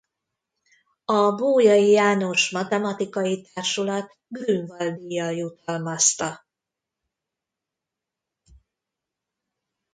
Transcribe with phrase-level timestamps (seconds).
[1.05, 6.45] A Bolyai János Matematikai Társulat Grünwald-díjjal jutalmazta.